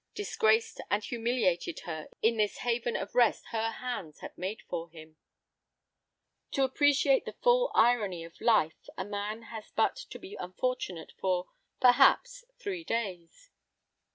Disgraced 0.15 0.81
and 0.89 1.03
humiliated 1.03 1.81
her 1.81 2.09
in 2.23 2.37
this 2.37 2.57
haven 2.65 2.95
of 2.95 3.13
rest 3.13 3.45
her 3.51 3.69
hands 3.69 4.21
had 4.21 4.35
made 4.35 4.63
for 4.63 4.89
him! 4.89 5.17
To 6.53 6.63
appreciate 6.63 7.23
to 7.25 7.31
the 7.33 7.37
full 7.37 7.67
the 7.67 7.77
irony 7.79 8.23
of 8.23 8.41
life, 8.41 8.87
a 8.97 9.05
man 9.05 9.43
has 9.43 9.69
but 9.69 9.95
to 9.97 10.17
be 10.17 10.33
unfortunate 10.39 11.11
for—perhaps—three 11.19 12.83
days. 12.83 13.51